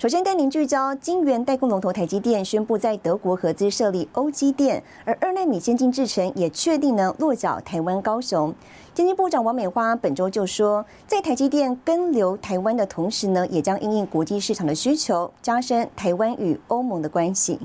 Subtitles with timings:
[0.00, 8.54] 首先带您聚焦，金源代工龙头台积电宣布在德国合资设立欧积电，而二纳米先进制程也确定呢落脚台湾高雄。
[8.94, 17.58] 经济部长王美花本周就说，在台积电跟留台湾的同时呢，也将因应国际市场的需求，加深台湾与欧盟的关系。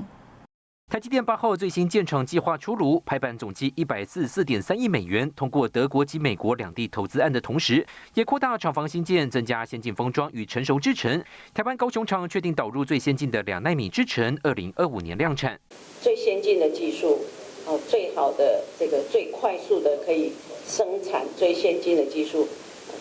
[0.88, 11.20] 台积电八号最新建厂计划出炉，拍板总计一百四十四点三亿美元，通过德国及美国两地投资案的同时，也扩大厂房新建，增加先进封装与成熟制程。
[11.52, 15.58] 台湾高雄厂确定导入最先进的两纳米制程，二零二五年量产。
[16.00, 17.18] 最先进的技术，
[17.66, 20.32] 哦，最好的这个最快速的可以
[20.68, 22.46] 生产最先进的技术，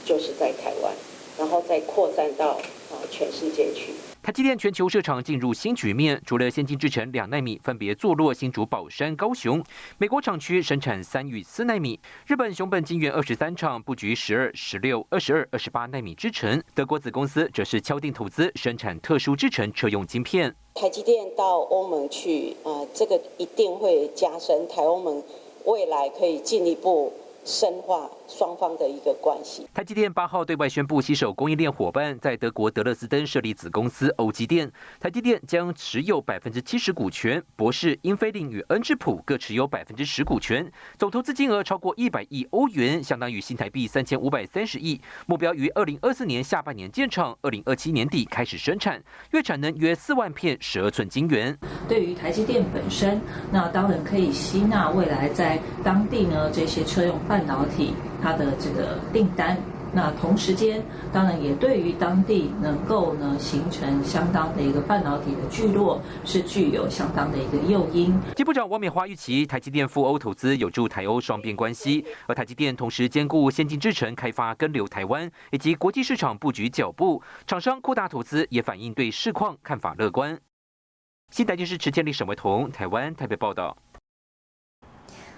[0.04, 0.92] 就是在台湾，
[1.38, 2.54] 然后再扩散到
[2.90, 3.94] 啊全世界去。
[4.26, 9.64] 台积电全球设厂进入新局面，除了先进制程两纳米分别坐落新竹宝山、高雄，
[10.00, 20.56] 美国厂区生产三与四纳米，日本熊本金源二十三厂布局十二、十六、二十二、二十八纳米制程，德国子公司则是敲定投资生产特殊制程车用晶片。
[20.74, 25.22] 台积电到欧盟去，啊，这个一定会加深台欧盟
[25.66, 27.14] 未来可以进一步。
[27.48, 29.68] 深化双方的一个关系。
[29.74, 34.72] 台积电八号对外宣布，携手供应链伙伴，在德国德勒斯登设立子公司欧积电。
[35.00, 40.72] 台积电将持有百分之七十股权，博士、英飞凌与恩智浦各持有百分之十股权。
[40.98, 45.00] 总投资金额超过一百亿欧元，相当于新台币三千五百三十亿。
[45.26, 49.02] 目标于二零二四年下半年建厂，二零二七年底开始生产，
[49.32, 51.58] 月产能约四万片十二寸晶圆。
[51.88, 57.94] 对于台积电本身，那当然可以吸纳未来在当地呢这些车用半导体
[58.26, 59.56] 它的这个订单，
[59.94, 68.20] 那同时间当然也对于当地能够呢形成相当的一个半导体的聚落，是具有相当的一个诱因。
[68.36, 80.40] 经部长王美花预期，台积电赴欧投资有助台欧双边关系，而台积电同时兼顾先进制程开发跟留台湾，以及国际市场布局脚步，厂商扩大投资也反映对市况看法乐观。
[81.30, 83.78] 新台电视持监理沈维彤，台湾台北报道。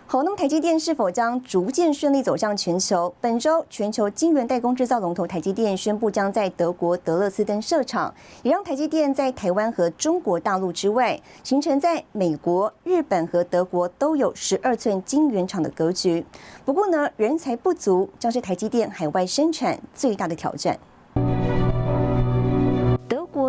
[0.09, 3.13] 好，那么台积电是否将逐渐顺利走向全球？
[3.19, 16.25] 本周，全球晶圆代工制造龙头台积电宣布将在德国德勒斯登设厂，也让台积电在台湾和中国大陆之外，形成在美国、日本和德国都有十二寸晶圆厂的格局。
[16.63, 20.79] 不过呢，人才不足将是台积电海外生产最大的挑战。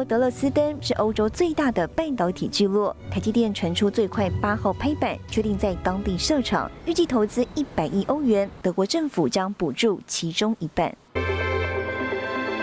[0.04, 10.94] 德勒斯登是欧洲最大的半导体聚落，台积电传出最快八号拍板，决定在当地设厂，预计投资一百亿欧元，德国政府将补助其中一半。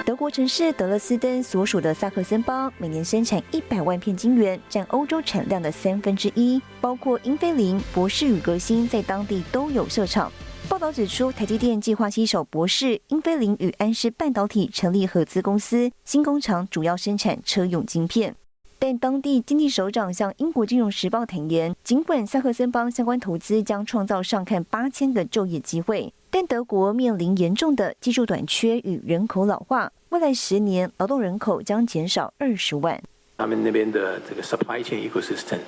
[0.06, 10.32] 德国城市德勒斯登所属的萨克森邦每年生产一百万片晶圆，占欧洲产量的三分之一，包括英飞凌、博士与革新在当地都有设厂。
[10.68, 18.36] 报道指出，台积电计划携手博士、英飞凌与安氏半导体成立合资公司，新工厂主要生产车用晶片。
[18.80, 33.02] 但当地经济首长向英国金融时报坦言，尽管萨克森邦相关投资将创造上看八千个就业机会，但德国面临严重的技术短缺与人口老化，未来十年劳动人口将减少二十万。
[33.38, 35.60] 他们那边的这个 supply chain ecosystem，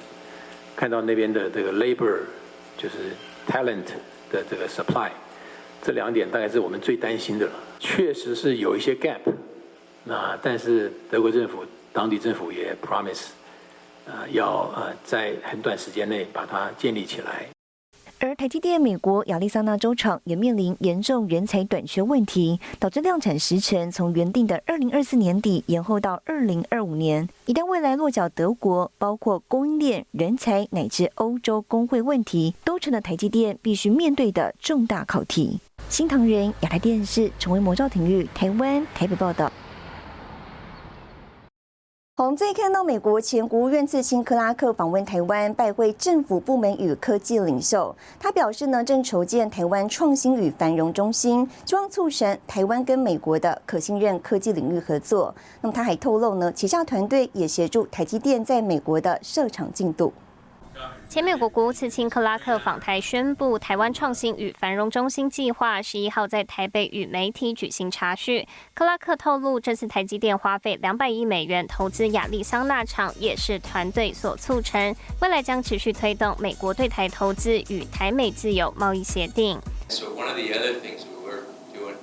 [0.75, 2.21] 看到那边的这个 labor
[2.77, 3.15] 就是
[3.47, 3.85] talent。
[4.31, 5.09] 的这个 supply，
[5.81, 7.53] 这两点大概是我们最担心的了。
[7.79, 9.19] 确实是有一些 gap，
[10.03, 13.27] 那但是德国政府、当地政府也 promise，
[14.05, 17.47] 呃，要呃在很短时间内把它建立起来。
[18.19, 27.29] 而台积电美国亚利桑那州厂也面临严重人才短缺问题，导致量产时程从原定的二零二四年底延后到二零二五年。
[27.45, 35.59] 一旦未来落脚德国，包括供应链、人才乃至欧洲工会问题，都成了台积电必须面对的重大考题。
[35.88, 39.51] 新唐人亚太电视成为魔兆体育台湾台北报道。
[42.19, 47.95] 我们再看到美国前国务院次卿克拉克访问台湾，拜会政府部门与科技领袖。
[48.19, 55.35] 他表示呢，正筹建台湾创新与繁荣中心，希望促成台湾跟美国的可信任科技领域合作。
[55.61, 60.11] 那么他还透露呢，旗下团队也协助台积电在美国的设厂进度。
[61.09, 68.45] 前美国国务次卿克拉克访台宣布，台湾创新与繁荣中心计划十一号在台北与媒体举行查询。
[68.74, 74.94] 克拉克透露，这次台积电花费两百亿美元投资亚利桑那厂，也是团队所促成。
[75.21, 79.57] 未来将持续推动美国对台投资与台美自由贸易协定。
[79.88, 81.95] So one of the other things we were doing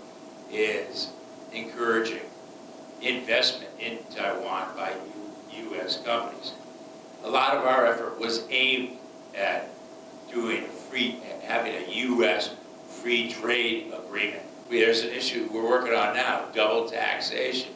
[0.50, 1.08] is
[1.52, 2.22] encouraging
[3.02, 4.92] investment in Taiwan by
[5.52, 5.98] U.S.
[6.02, 6.52] companies.
[7.23, 8.97] A lot of our effort was aimed
[9.37, 9.69] at
[10.31, 12.51] doing free, having a U.S.
[12.87, 14.43] free trade agreement.
[14.69, 17.71] There's an issue we're working on now, double taxation.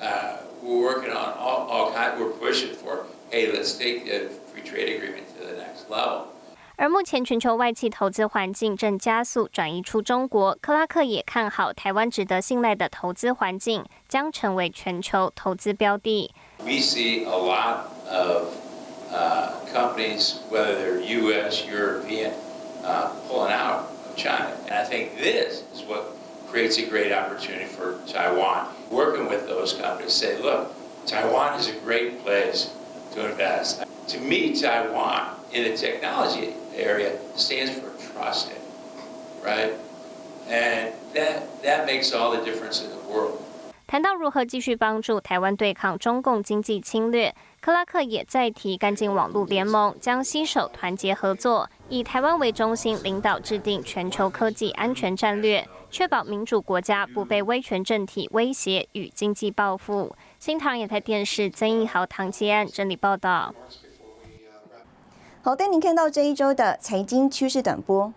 [0.00, 4.62] Uh, we're working on all, all kinds, we're pushing for, hey, let's take the free
[4.62, 6.28] trade agreement to the next level.
[6.76, 16.30] 而目前全球外企投资环境正加速转移出中国，克拉克也看好台湾值得信赖的投资环境将成为全球投资标的。
[16.60, 18.54] We see a lot of
[19.12, 22.32] uh, companies, whether they're U.S., European,
[22.84, 26.14] uh, pulling out of China, and I think this is what
[26.48, 28.68] creates a great opportunity for Taiwan.
[28.90, 30.72] Working with those companies, say, look,
[31.06, 32.74] Taiwan is a great place
[33.12, 33.84] to invest.
[34.08, 38.58] To me, Taiwan in the technology area stands for trusted,
[39.44, 39.72] right?
[40.48, 43.42] And that, that makes all the difference in the world.
[43.86, 60.13] 谈到如何继续帮助台湾对抗中共经济侵略， 克拉克也再提干净网络联盟将携手团结合作，以台湾为中心领导制定全球科技安全战略，确保民主国家不被威权政体威胁与经济报复。
[60.39, 63.55] 新唐也台电视曾义豪、唐吉安整理报道。
[65.41, 68.13] 好，带您看到这一周的财经趋势短波。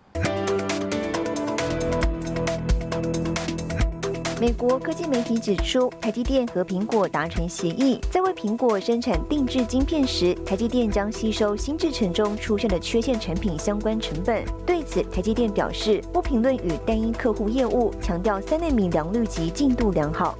[4.39, 14.45] 美国科技媒体指出，台积电和苹果达成协议，在为苹果生产定制晶片时，台积电将吸收新制程中出现的缺陷产品相关成本。
[14.63, 20.37] 对此，台积电表示不评论与单一客户业务，强调三纳米良率及进度良好。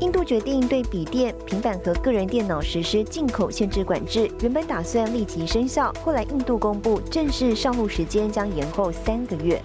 [0.00, 9.62] 印度决定对笔电、平板和个人电脑实施进口限制管制，原本打算立即生效，后来印度公布正式上路时间将延后三个月。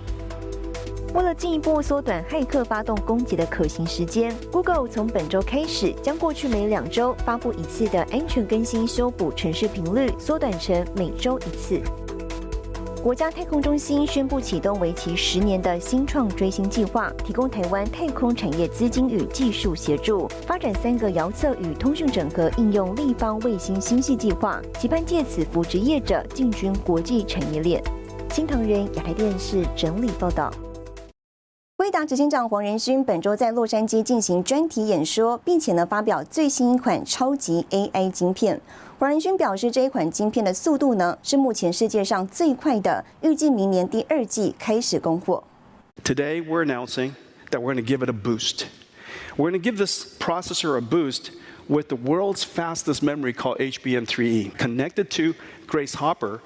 [1.14, 11.82] 为了进一步缩短骇客发动攻击的可行时间，Google 从本周开始将过去每两周发布一次的安全更新修补程序频率缩短成每周一次。
[13.04, 27.84] 国家太空中心宣布启动为期十年的新创追星计划，提供台湾太空产业资金与技术协助，发展三个遥测与通讯整合应用立方卫星星系计划，期盼借此扶植业者进军国际产业链。
[28.32, 30.50] 新唐人亚太电视整理报道。
[31.82, 38.62] 威达执行长黄仁勋本周在洛杉矶进行专题演说，并且呢发表最新一款超级 AI 晶片。
[39.00, 45.44] 黄仁勋表示，这一款晶片的速度呢是目前世界上最快的，预计明年第二季开始供货。
[46.04, 47.14] Today we're announcing
[47.50, 48.68] that we're going to give it a boost.
[49.36, 51.32] We're going to give this processor a boost
[51.68, 55.34] with the world's fastest memory called HBM3E, connected to
[55.66, 56.42] Grace Hopper.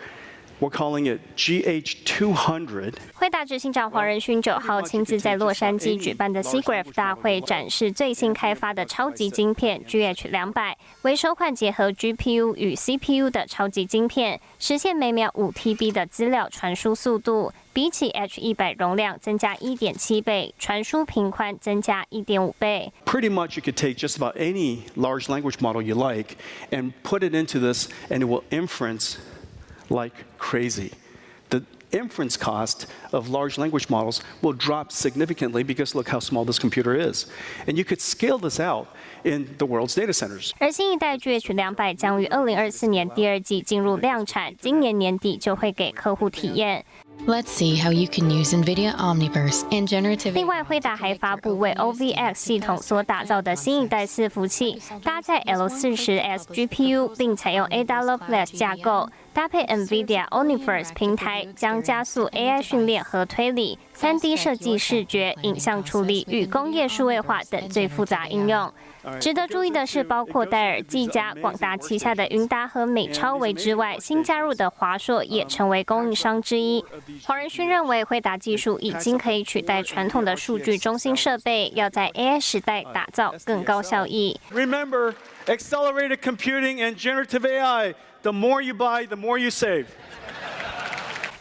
[0.59, 2.93] We're calling it GH200。
[3.13, 22.93] 惠达执行长黄仁勋九号亲自在洛杉矶举办的 SIGGRAPH 大会展示最新开发的超级晶片 GH 两百，为首款结合 GPU 与 CPU 的超级晶片，实现每秒五 TB 的资料传输速度，比起 H 一百容量增加一点七倍，传输频宽增加一点五倍。
[23.05, 26.37] Pretty much you could take just about any large language model you like
[26.71, 29.15] and put it into this, and it will inference
[29.88, 30.92] like crazy.
[31.50, 36.60] The inference cost of large language models will drop significantly because look how small this
[36.60, 37.26] computer is.
[37.66, 38.86] And you could scale this out
[39.24, 40.52] in the world's data centers.
[40.60, 46.84] 而新一代 GH 两百将于二零二四年第二季进入量产，今年年底就会给客户体验。
[47.26, 50.32] Let's see how you can use NVIDIA Omniverse and generative.
[50.32, 59.10] 另外，惠达还发布为 OVX 系统所打造的新一代伺服器，搭载 L40S GPU，并采用 AWS 架构。
[59.35, 68.71] 搭配 NVIDIA Omniverse 平台，将加速 AI 训练和推理、3D 设计、视觉、影像处理与工业数位化等最复杂应用。
[69.19, 76.83] 值得注意的是，包括戴尔、技嘉、广达旗下的云达和美超维之外，新加入的华硕也成为供应商之一。
[77.25, 84.39] 黄仁勋认为，惠达技术已经可以取代传统的数据中心设备，要在 AI 时代打造更高效益。
[84.53, 85.13] Remember,
[85.45, 87.93] accelerated computing and generative AI.
[88.25, 89.85] The more you buy, the more you save.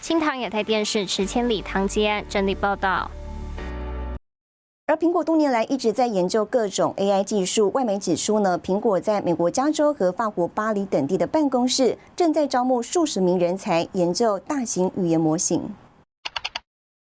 [0.03, 3.11] 清唐亚太电视池千里、唐吉安整理报道。
[4.87, 7.71] 而苹果多年来一直在研究各种 AI 技术。
[7.71, 15.75] 外媒指出呢，苹果在美国加州和法国巴黎等地的办公室正在招募数十名人才研究大型语言模型。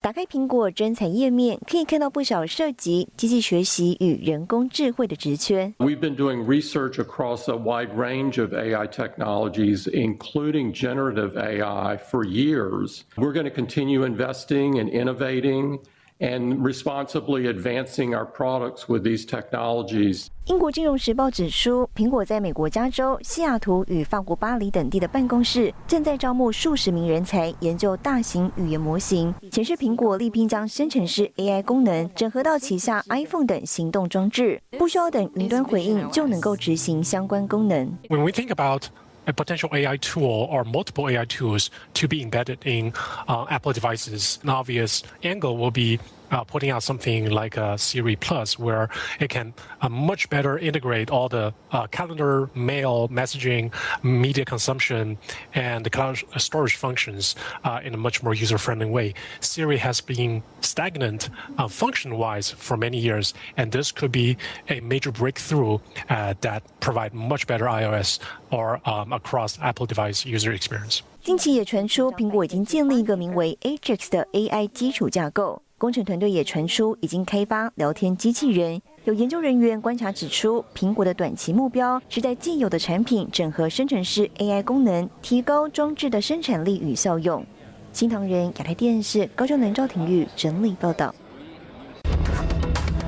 [0.07, 5.73] 打开苹果专才页面，可以看到不少涉及机器学习与人工智慧的职缺。
[5.79, 13.01] We've been doing research across a wide range of AI technologies, including generative AI, for years.
[13.17, 15.79] We're going to continue investing and innovating
[16.22, 20.28] And responsibly advancing our products with these technologies.
[20.46, 29.32] 英国金融时报指出，苹果在美国加州、西雅图与法国巴黎等地的办公室正在招募数十名人才，研究大型语言模型。
[29.52, 37.86] 显示苹果力拼将生成式 AI 功能整合到旗下 iPhone 等行动装置，不需要等云端回应就能够执行相关功能。
[38.08, 38.84] When we think about
[39.26, 42.92] a potential AI tool or multiple AI tools to be embedded in
[43.28, 44.38] uh, Apple devices.
[44.42, 46.00] An obvious angle will be
[46.31, 51.09] uh, putting out something like a Siri Plus, where it can uh, much better integrate
[51.09, 53.71] all the uh, calendar, mail, messaging,
[54.03, 55.17] media consumption,
[55.53, 59.13] and the cloud storage functions uh, in a much more user-friendly way.
[59.39, 64.37] Siri has been stagnant uh, function-wise for many years, and this could be
[64.69, 68.19] a major breakthrough uh, that provide much better iOS
[68.51, 71.01] or um, across Apple device user experience.
[71.23, 75.61] 近期也传出，苹果已经建立一个名为 Ajax 的 AI 基础架构。
[75.82, 78.80] 工程团队也传出已经开发聊天机器人。
[79.02, 87.44] 有研究人员观察指出，苹果的短期目标是在既有的产品整合生成式 AI 功能，提高装置的生产力与效用。
[87.92, 91.12] 新唐人亚太电视高雄南赵廷玉整理报道。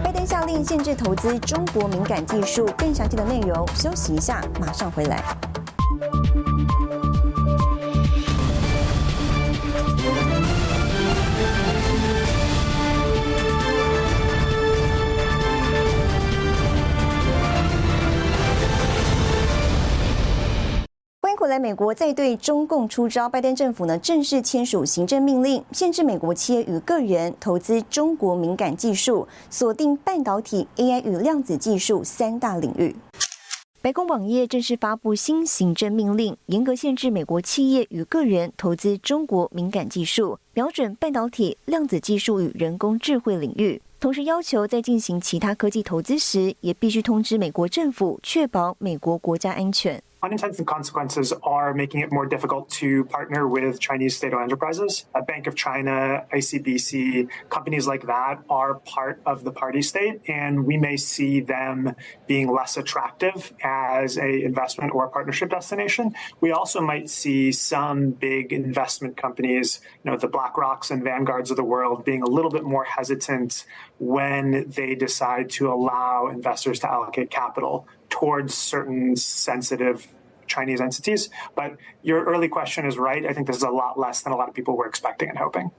[0.02, 5.22] 拜登下令限制投资中国敏感技术，更详细的内容，休息一下，马上回来。
[21.44, 32.96] 回来，美国在对中共出招，拜登政府呢正式签署行政命令，限制美国企业与个人投资中国敏感技术，锁定半导体、AI 与量子技术三大领域。
[33.82, 43.82] 白宫网页正式发布新行政命令，严格限制美国企业与个人投资中国敏感技术，瞄准半导体、量子技术与人工智慧领域。
[44.00, 50.02] 同时要求在进行其他科技投资时，也必须通知美国政府，确保美国国家安全。
[50.24, 55.06] Unintended consequences are making it more difficult to partner with Chinese state owned enterprises.
[55.14, 60.64] A Bank of China, ICBC, companies like that are part of the party state, and
[60.64, 61.94] we may see them
[62.26, 66.14] being less attractive as a investment or a partnership destination.
[66.40, 71.56] We also might see some big investment companies, you know, the BlackRocks and Vanguards of
[71.56, 73.66] the world, being a little bit more hesitant
[73.98, 80.06] when they decide to allow investors to allocate capital towards certain sensitive
[80.46, 81.28] Chinese entities.
[81.56, 83.26] But your early question is right.
[83.26, 85.38] I think this is a lot less than a lot of people were expecting and
[85.38, 85.70] hoping.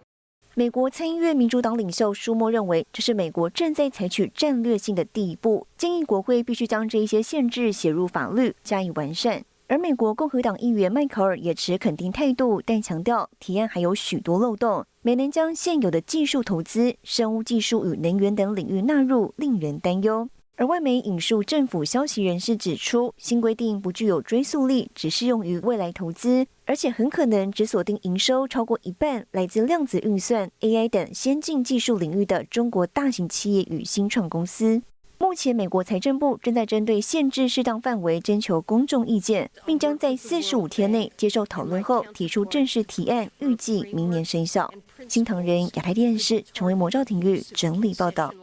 [0.57, 9.43] 美国参议院民主党领袖舒默认为，这是美国正在采取战略性的第一步，建议国会必须将这一些限制写入法律，加以完善。
[9.67, 20.29] 而美国共和党议员迈克尔也持肯定态度，但强调提案还有许多漏洞，没能将现有的技术投资、生物技术与能源等领域纳入，令人担忧。
[20.57, 34.81] 而外媒引述政府消息人士指出，新规定不具有追溯力，只适用于未来投资，而且很可能只锁定营收超过一半来自量子运算、AI 等先进技术领域的中国大型企业与新创公司。
[35.17, 44.71] 目前，美国财政部正在针对限制适当范围征求公众意见，并将在四十五天内接受讨论后提出正式提案，预计明年生效。
[45.09, 48.33] 新唐人亚太电视成为魔兆庭育整理报道。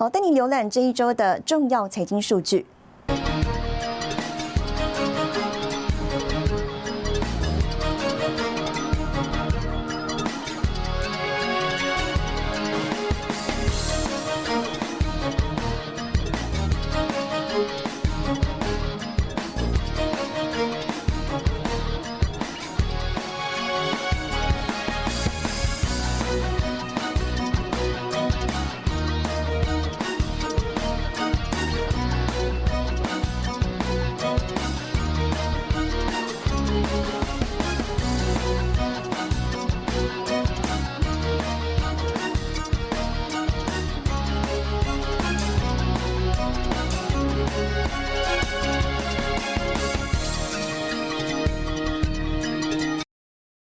[0.00, 2.64] 好，带你浏览这一周的重要财经数据。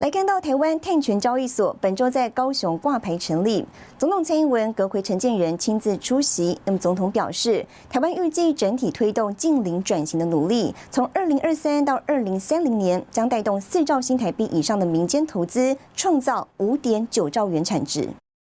[0.07, 3.67] 来看到台湾碳权交易所本周在高雄挂牌成立，
[3.99, 6.57] 总统蔡英文、阁魁陈建仁亲自出席。
[6.65, 18.09] 那么总统表示，台湾预计整体推动近零转型的努力，从二零二三到二零三零年，将带动四兆新台币以上的民间投资，创造五点九兆元产值。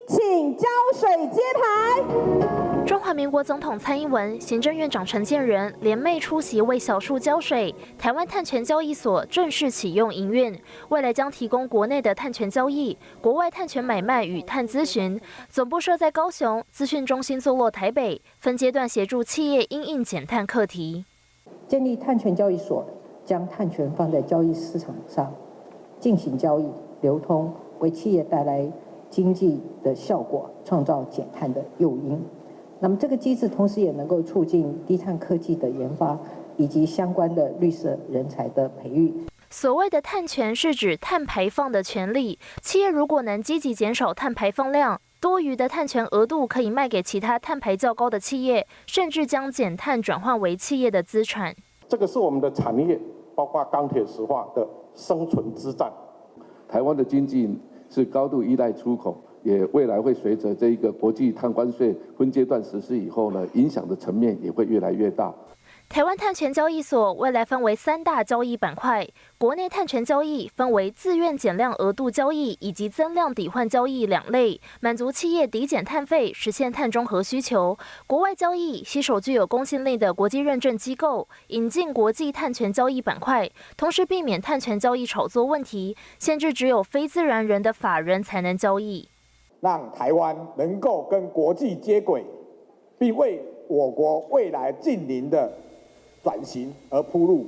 [0.07, 2.60] 请浇水接台。
[3.14, 7.75] 民国总统蔡英文、行政院长陈建仁联袂出席为小树浇水。
[7.99, 10.57] 台湾碳权交易所正式启用营运，
[10.90, 15.21] 未来将提供国内的碳权交易、国外碳权买卖与碳咨询。
[15.49, 21.05] 总部设在高雄，资讯中心坐落台北，分阶段协助企业因应减碳课题。
[21.67, 22.85] 建立碳权交易所，
[23.25, 25.33] 将碳权放在交易市场上
[25.99, 26.69] 进行交易
[27.00, 28.71] 流通，为企业带来。
[29.11, 32.25] 经济的效果，创造减碳的诱因。
[32.83, 36.19] 那么，这个机制同时也能够促进低碳科技的研发，
[36.57, 39.13] 以及相关的绿色人才的培育。
[39.51, 42.39] 所谓的碳权是指碳排放的权利。
[42.63, 51.55] 企业如果能积极减少碳排放量，多余的碳权额度可以卖给其他碳排较高的企业，甚至将减碳转换为企业的资产。
[51.87, 52.99] 这个是我们的产业，
[53.35, 55.93] 包括钢铁、石化的生存之战。
[56.67, 57.59] 台湾的经济。
[57.93, 65.35] 是高度依赖出口，也未来会随着这一个国际碳关税分阶段实施以后呢，影响的层面也会越来越大。
[65.89, 77.77] 台湾碳权交易所未来分为三大交易板块，国内碳权交易分为自愿减量额度交易以及增量抵换交易两类，满足企业抵减碳费、实现碳中和需求。
[78.07, 89.09] 国外交易携手具有公信力的国际认证机构，引进国际碳权交易板块，同时避免碳权交易炒作问题，限制只有非自然人的法人才能交易，
[89.61, 92.25] 让台湾能够跟国际接轨，
[92.99, 95.50] 并为我国未来近邻的。
[96.23, 97.47] 转型而铺路。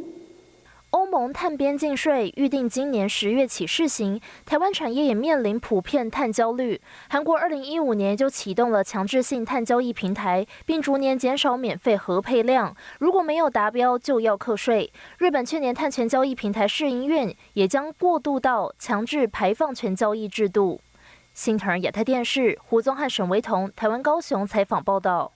[0.92, 6.80] 欧盟碳边境税预定今年十月起试行，台湾产业也面临普遍碳焦虑。
[7.10, 14.90] 韩国二零一五年就启动了强制性碳交易平台，并逐年减少免费核配量，如果没有达标就要课税。
[15.18, 20.80] 日本去年碳权交易平台试营运也将过渡到强制排放权交易制度。
[21.34, 25.32] 新唐亚太电视胡宗汉、沈维彤，台湾高雄采访报道。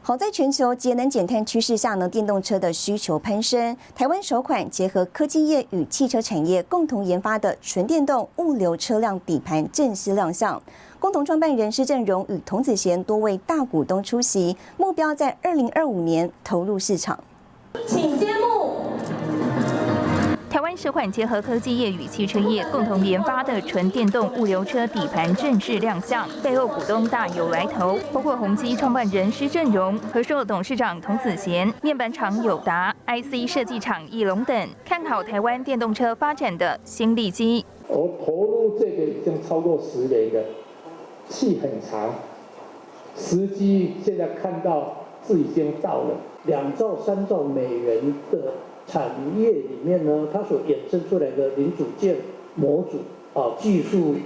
[0.00, 3.76] 好在全球节能减碳趋势下呢，电动车的需求攀升。
[3.94, 10.60] 台湾首款结合科技业与汽车产业共同研发的纯电动物流车辆底盘正式亮相。
[10.98, 17.22] 共同创办人施正荣与童子贤多位大股东出席，目标在二零二五年投入市场。
[17.86, 18.79] 请揭幕。
[20.70, 37.66] 台湾首款结合科技业与汽车业共同研发的纯电动物流车底盘正式亮相，背后股东大有来头，包括宏基创办人施正荣、和硕董事长童子贤、面板厂友达、IC 设计厂翼龙等，看好台湾电动车发展的新利基。
[37.88, 40.44] 我投入这个已经超过十年的，
[41.28, 42.14] 气很长，
[43.16, 48.38] 时机现在看到是已经到了两兆三兆美元的。
[48.90, 52.16] 产业里面呢，它所衍生出来的零组件、
[52.56, 52.98] 模组
[53.38, 54.16] 啊、技术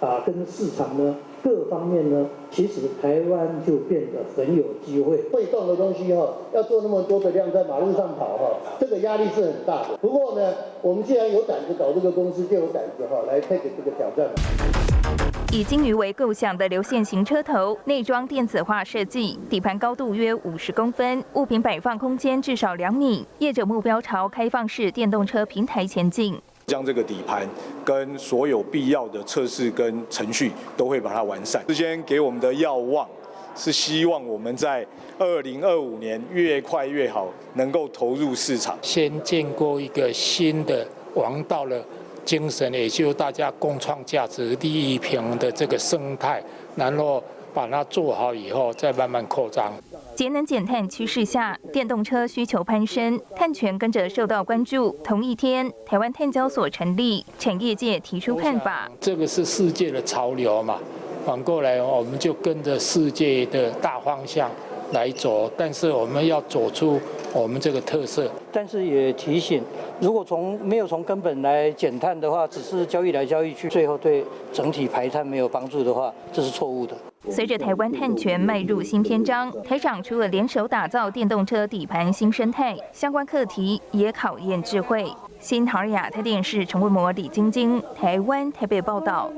[0.00, 5.16] 啊，跟市场呢各方面呢，其实台湾就变得很有机会。
[5.32, 9.96] 会动的东西哈，要做那么多的量在马路上跑哈，这个压力是很大的。
[10.00, 15.29] 不过呢，我们既然有胆子搞这个公司，就有胆子哈来 take 这个挑战。
[15.52, 23.26] 以金鱼为构想的流线型车头，内装电子化设计，底盘高度约五十公分，物品摆放空间至少两米。
[23.40, 27.44] 业者目标朝开放式电动车平台前进，将这个底盘
[27.84, 31.60] 跟所有必要的测试跟程序都会把它完善。
[31.66, 33.08] 之前给我们的要望
[33.56, 34.86] 是希望我们在
[35.18, 38.78] 二零二五年越快越好，能够投入市场。
[38.82, 40.86] 先建构一个新的
[41.16, 41.84] 王道了。
[42.24, 46.42] 精神，也就大家共创价值、利益平衡的这个生态，
[46.76, 49.72] 然后把它做好以后，再慢慢扩张。
[50.14, 54.90] 节能减碳趋势下，电动车需求攀升，碳权跟着受到关注。
[55.02, 58.90] 同一天，台湾碳交所成立，产业界提出看法。
[59.00, 60.78] 这个是世界的潮流嘛，
[61.24, 64.50] 反过来我们就跟着世界的大方向
[64.92, 67.00] 来走，但是我们要走出。
[67.32, 69.62] 我们这个特色，但是也提醒，
[70.00, 76.96] 如果从没有从根本来减碳的话，只是交易来交易去，最后对整体排碳没有帮助的话，这是错误的。
[77.28, 85.08] 随着台湾碳权迈入新篇章，台长除了联手打造电动车底盘新生态，相关课题也考验智慧。
[85.38, 89.30] 新唐亚太电视陈文模、李晶晶，台湾台北报道。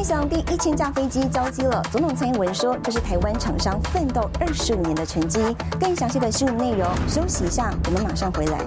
[0.00, 5.38] 飞翔第一千架飞机交机了，总统蔡英文说这是台湾厂商奋斗二十五年的成绩。
[5.78, 8.58] 更详细的新闻内容，休息一下，我们马上回来。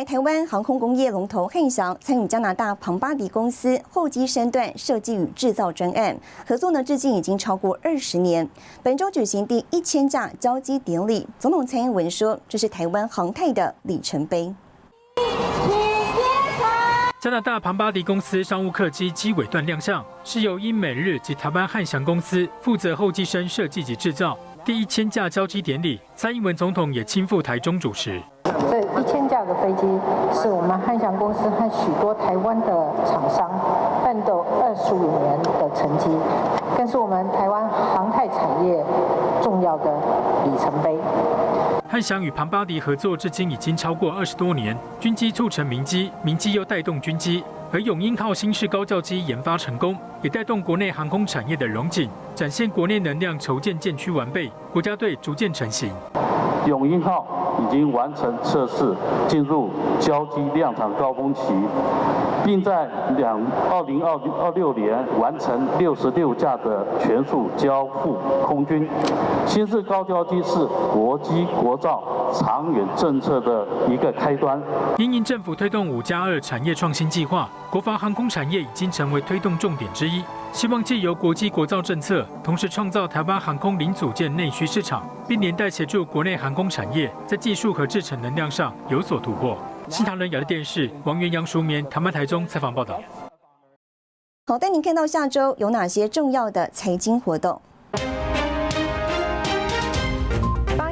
[0.00, 8.48] 来，台湾航空工业龙头汉翔参与加拿大庞巴迪公司候机身段设计与制造专案，合作呢至今已经超过二十年。
[8.82, 14.54] 本周举行第一千架交机典礼，总统蔡英文说，这是台湾航太的里程碑。
[17.20, 24.38] 加拿大庞巴迪公司商务客机机尾段亮相，是由英美日及台湾汉翔公司负责候机身设计及制造。
[24.64, 28.18] 第一千架交机典礼，蔡英文总统也亲赴台中主持。
[29.54, 29.86] 飞机
[30.32, 33.50] 是我们汉翔公司和许多台湾的厂商
[34.04, 36.08] 奋斗二十五年的成绩，
[36.76, 38.84] 更是我们台湾航太产业
[39.42, 39.92] 重要的
[40.44, 40.96] 里程碑。
[41.88, 47.42] 汉翔与庞巴迪合作至今已经超过二十多年，军机促成民机，民机又带动军机。
[47.72, 55.92] 而永鹰号新式高教机研发成功，也带动国内航空产业的融景，展现国内能量筹建建区完备，国家队逐渐成型。
[56.66, 57.26] 永鹰号
[57.62, 58.94] 已经完成测试，
[59.26, 61.52] 进入交机量产高峰期，
[62.44, 68.88] 并在两二零二二六年完成六十六架的全数交付空军。
[69.46, 74.60] 新式高交机是国机国造长远政策的一个开端。
[74.98, 80.22] 英印政府推动五加二产业创新计划，国防航空产业已经成为推动重点之一。
[80.52, 89.56] 希望借由国际国造政策，同时创造台湾航空零组件内需市场，并连带协助国内航空产业在技术和制成能量上有所突破。
[89.88, 93.00] 新唐人亚的电视王元阳、书眠，台湾台中采访报道。
[94.46, 97.60] 好，带您看到下周有哪些重要的财经活动。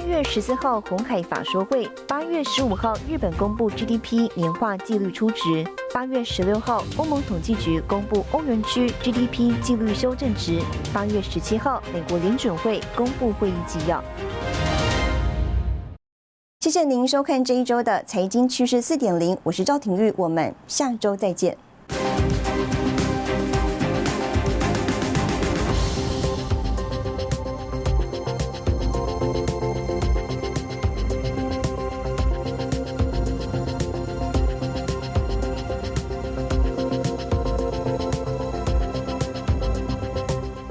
[0.09, 10.61] 月十四号红海法说会，八月十五号日本公布 GDP 年化季率初值，八月十六号欧盟统计局公布欧元区 GDP 季率修正值，
[10.93, 14.05] 八月十七号美国联准会公布会议纪要。
[16.61, 21.57] 谢谢您收看这一周的财经趋势四点零，我是赵廷玉，我们下周再见。